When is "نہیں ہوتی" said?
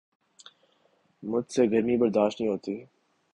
2.41-2.75